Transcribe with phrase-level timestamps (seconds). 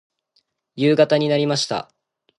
[0.75, 1.93] 夕方になりました。